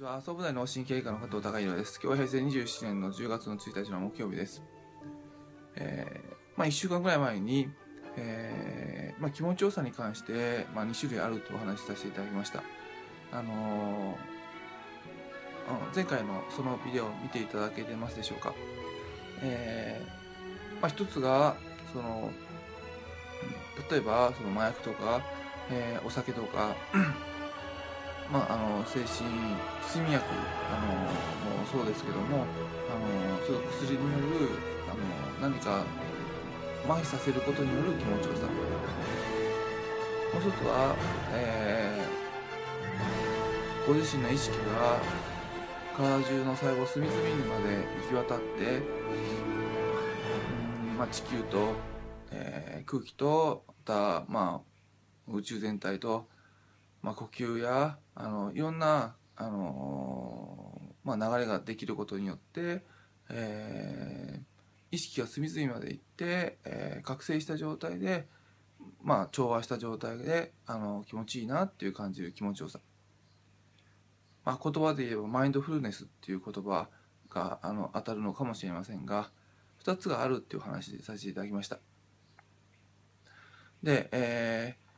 [0.00, 0.22] ちは。
[0.22, 2.00] 総武大脳神経科の加藤孝弘です。
[2.02, 4.62] 今日は平成27年の10月の1日の木曜日です。
[5.76, 7.68] えー、まあ1週間ぐらい前に、
[8.16, 12.62] えーまあ、気持ちよさに関して、まあ、2種類あるとお話しさせていただきました。
[13.30, 18.54] あのー、前回のそのビデオを見ていただけてますでしょうか。
[19.42, 21.56] えー、まあ一つが
[21.92, 22.30] その
[23.90, 25.20] 例えばその麻薬とか、
[25.70, 26.74] えー、お酒とか
[28.32, 29.28] まあ、あの精神
[29.82, 30.24] 睡眠薬
[30.70, 34.50] あのもそうですけどもあのその薬による
[34.88, 34.94] あ
[35.42, 35.84] の何か
[36.84, 38.46] 麻痺させることによる気持ちよさ。
[40.32, 40.94] もう一つは、
[41.32, 45.00] えー、ご自身の意識が
[45.96, 48.80] 体中の細胞隅々にまで行き渡って、
[50.92, 51.72] うんまあ、地球と、
[52.30, 54.62] えー、空気とまた、ま
[55.28, 56.28] あ、宇宙全体と
[57.02, 62.82] まあ、呼吸やあのいろんなあの、まあ、流れができることによって、
[63.30, 64.42] えー、
[64.90, 68.26] 意識が隅々までいって、えー、覚醒した状態で、
[69.02, 72.80] まあ、調和した状態であの気持ちいいなっていう感じる気持ちよさ、
[74.44, 76.88] まあ、言葉で言えばマインドフルネスっていう言葉
[77.30, 79.30] があの当たるのかもしれませんが
[79.84, 81.78] 2つがあるっていう話でさせていただきました。
[83.82, 84.89] で、えー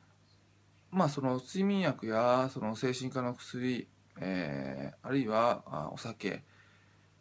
[0.93, 3.89] まあその睡眠薬やその精神科の薬、
[4.21, 6.45] えー、あるいはお酒、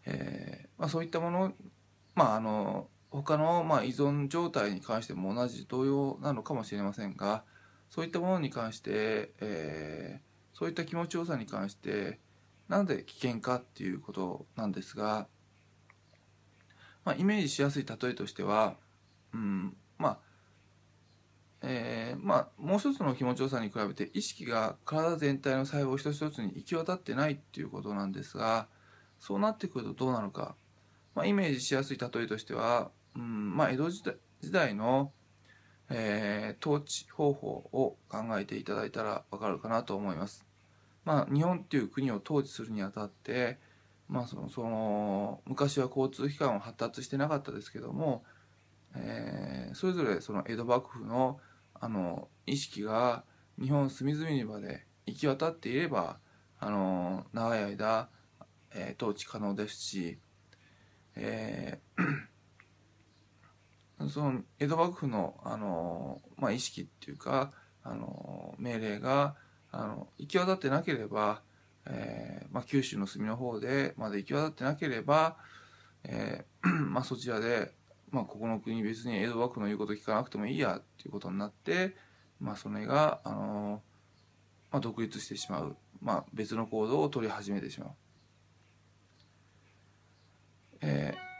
[0.05, 1.53] えーまあ、そういったもの
[2.13, 7.43] まああの他のまあ依存状態に関しても同じ同様なのかもしれませんが
[7.89, 12.19] そういったものに関して、えー、そういった気持ちよさに関して
[12.67, 15.27] なんで危険かっていうことなんですが、
[17.05, 18.75] まあ、イメージしやすい例えとしては、
[19.33, 19.75] うん、
[22.23, 28.67] まあ、もう一つの気持ちよさに比べて意識が体全体の細胞一つ一つに行き渡ってないっていうことなんですが
[29.19, 30.55] そうなってくるとどうなのか、
[31.15, 34.03] まあ、イメージしやすい例えとしては、うんまあ、江戸時
[34.51, 35.11] 代の、
[35.89, 40.45] えー、統治方法を考えていただいたらわかるかなと思います。
[41.05, 43.57] まあ、日本っていう国を統治するにあたって、
[44.07, 48.23] まあ、そのその昔は交通機関は発達してなかったですけども、
[48.95, 51.39] えー、それぞれその江戸幕府の
[51.81, 53.23] あの意識が
[53.59, 56.19] 日本隅々にまで行き渡っていれば
[56.59, 58.07] あの長い間、
[58.73, 60.19] えー、統治可能ですし、
[61.15, 67.51] えー、 その江戸幕府のあの、まあ、意識っていうか
[67.83, 69.35] あの命令が
[69.71, 71.41] あの行き渡ってなければ、
[71.87, 75.37] えーまあ、九州の隅の方でまで行き渡ってなければ、
[76.03, 77.73] えー まあ、そちらで
[78.11, 81.95] まあ、ここの国別に江戸幕府の言うこと聞かなくてもいいやっていうことになって、
[82.39, 83.81] まあ、それが、あの
[84.71, 87.89] まあ、独立してしまう、まあ、別の行動を取り始めてしまう。
[90.81, 91.31] えー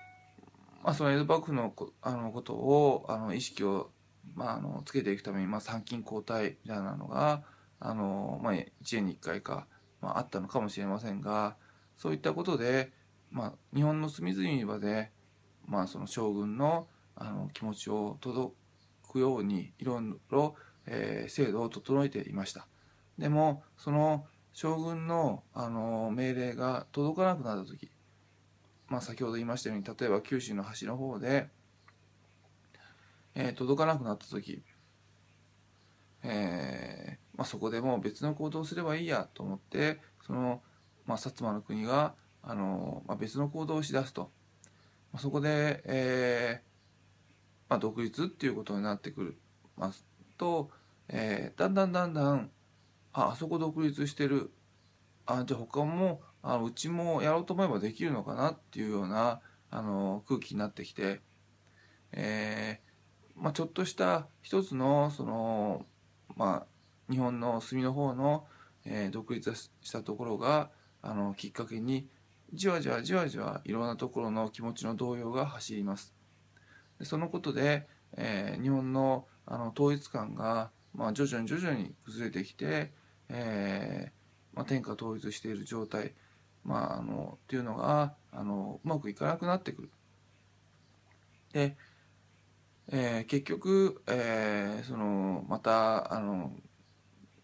[0.84, 3.92] まあ、その江戸幕府のこあのことをあの意識を、
[4.36, 7.44] まあ、あのつけていくために、まあ、参勤交代みたいなのが
[7.80, 9.68] あの、まあ、1年に1回か、
[10.02, 11.56] まあ、あったのかもしれませんが
[11.98, 12.92] そういったことで、
[13.30, 15.12] まあ、日本の隅々まで
[15.72, 18.54] まあ、その将軍のあの気持ちを届
[19.10, 20.56] くようにいろいろ、
[20.86, 22.68] えー、制度を整えていました
[23.18, 27.90] でもその将軍のあの命令が届かなくなった時、
[28.88, 31.48] まあ、先ほど言いましたように例えば九州の端の方で、
[33.36, 34.62] えー、届かなくなった時、
[36.24, 40.62] えーまあ、そこでもう別の行動をすればいいやと思ってその、
[41.06, 44.32] まあ、薩摩の国があの、まあ、別の行動をしだすと。
[45.20, 46.72] そこで、えー
[47.70, 49.38] まあ、独立っていうことになってくる
[49.78, 50.06] ます
[50.38, 50.70] と、
[51.10, 52.50] えー、だんだんだんだん
[53.14, 54.52] ああそこ独立してる。
[55.26, 59.40] あじゃあ他もあうちもやろうと思えばできるのかなっていうような
[59.70, 61.22] あの空気になってきて、
[62.12, 65.86] えーまあ、ちょっとした一つのその、
[66.36, 68.46] まあ、日本の隅の方の、
[68.86, 70.70] えー、独立したところが
[71.02, 72.08] あのきっかけに
[72.54, 76.14] じわじわじわじわいろんなところの気持ちの動揺が走ります。
[77.04, 77.88] そのことで、
[78.18, 82.92] えー、日本のあの統一感が、まあ、徐々に徐々に崩れてきて、
[83.30, 86.14] えーまあ、天下統一している状態、
[86.64, 89.90] まあ、あのっていうのがあのうまくいかなくなってくる。
[91.54, 91.76] で、
[92.90, 96.52] えー、結局、えー、そのまたあの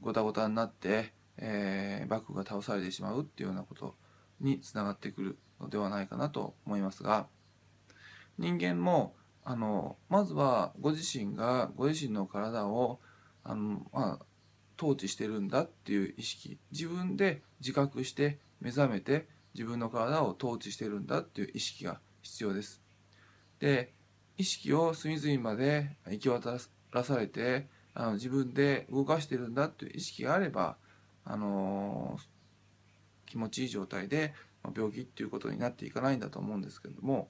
[0.01, 3.95] ごたごたになって、えー、幕府が倒されてしまうっていうようなこと
[4.39, 7.27] につながってくるのではないかなと思いますが
[8.37, 12.99] 人間もあのまずはご自身がご自身の体を
[13.43, 14.25] あの、まあ、
[14.77, 22.81] 統治してるんだっていう意識自分で自覚して目覚めて自分の体を統治してるんだっていう意識が必要です。
[23.59, 23.93] で
[24.37, 26.57] 意識を隅々まで行き渡
[26.91, 30.77] らされてあの自分で動かしてるんだっていう意識があれば、
[31.25, 32.21] あのー、
[33.27, 34.33] 気持ちいい状態で
[34.75, 37.29] 病気っていうことになっていかないんだと思うんですけれども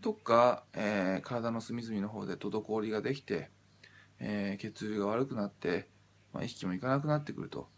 [0.00, 3.50] どっか、えー、体の隅々の方で滞りができて、
[4.20, 5.88] えー、血流が悪くなって、
[6.32, 7.68] まあ、意識もいかなくなってくると。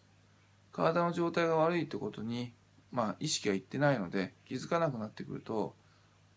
[0.73, 2.53] 体の状態が悪いってことに、
[2.93, 5.75] まあ、意識がいってないので気づかなくなってくると、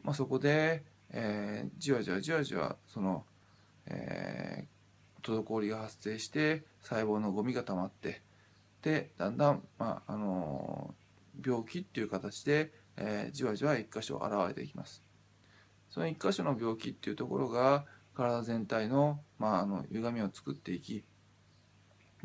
[0.01, 3.25] まあ、そこで、えー、じわじわじわじわその、
[3.86, 8.22] えー、滞りが発生して細胞のゴミが溜まって
[8.83, 15.03] でだんだん、まああのー、病気っていう形で、えー、じわじわ一箇所現れていきます。
[15.89, 21.03] その一箇所の病気っていうところが体全体の,、まあ、あの歪みを作っていき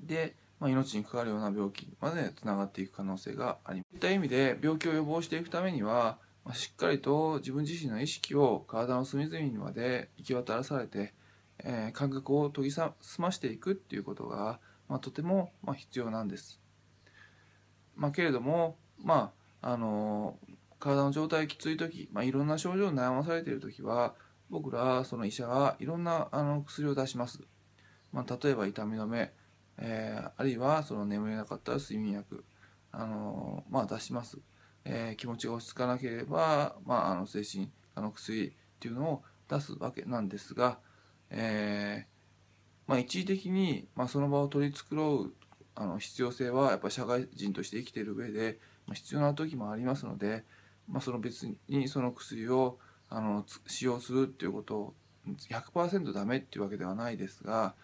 [0.03, 3.95] で、まあ、命に関わるような病気までつながっていく可能性があります。
[3.95, 11.15] いった意味で病気を予防していくためには、まあ、しっかりと自分自身の意識を体の隅々にまで行き渡らされて、
[11.59, 16.61] えー、感覚を研ぎ澄ましていくっていうことが、まあ、とても、まあ、必要なんです。
[17.95, 20.39] まあ、けれども、まああの
[20.79, 24.15] 体の状態きつい時、まあ、いろんな症状に悩まされている時は
[24.51, 27.41] 僕らその医者がいろんなあの薬を出します、
[28.13, 29.33] まあ、例えば痛み止め、
[29.79, 32.45] えー、あるいはその眠れなかったら睡眠薬、
[32.93, 34.39] あのまあ、出します、
[34.85, 40.79] えー、気持ちが落ち着かなければ、まあ、あの精神科の薬っていうのを出すわけなんですが、
[41.31, 42.18] えー、
[42.89, 45.33] まあ、一時的に、まあ、その場を取り繕う
[45.77, 50.45] あの必要性はやっぱり社会人として生きている上で、まあ、必要な時もありますので、
[50.89, 52.79] まあ、その別にその薬を
[53.11, 54.95] あの使用するっていうことを
[55.51, 57.75] 100%ダメっていうわけではないですが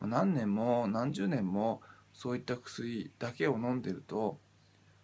[0.00, 1.82] 何年も何十年も
[2.12, 4.38] そういった薬だけを飲んでると、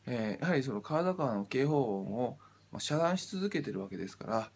[0.06, 2.38] えー、やはりその体からの警報音を
[2.78, 4.50] 遮断し続けてるわけですから、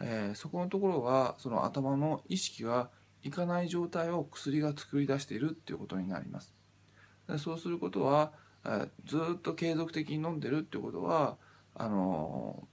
[0.00, 2.88] えー、そこのところはその頭の意識が
[3.22, 6.54] いかない状態を薬が作り出しているっていうことになります。
[7.38, 8.32] そうすることは、
[9.04, 11.36] ずっと継続的に飲んでるっていうことは
[11.74, 12.66] あの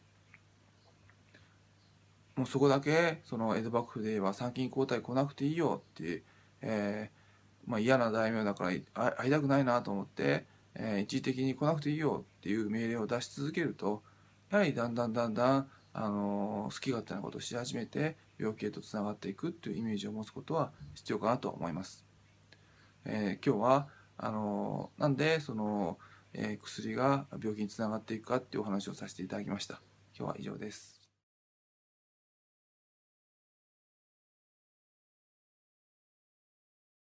[2.35, 6.23] もうそこだけその江戸幕府で言えば参勤交代来なくていいよって、
[6.61, 10.45] えーまあ、嫌な大名だから会いたくないなと思って、
[10.75, 14.03] えー、一時的に来なくていいよっていう命令を出し続けると
[14.51, 22.05] やはりだんだんだんだん、あの好き勝手なことをし始めて病気とつながっていくっていうイメージを持つことは必要かなと思います。
[23.05, 23.87] えー、今日は
[24.17, 25.97] あのなんでその
[26.37, 29.81] えー、薬が病気につながっていくかっていうお話をさせていただきました。
[30.17, 30.94] 今日は以上です。